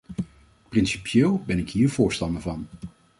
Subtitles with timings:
[0.69, 2.67] Principieel ben ik hier voorstander van.